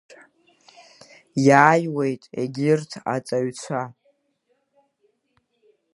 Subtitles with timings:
[1.47, 3.81] Иааиуеит егьырҭ аҵаҩцәа.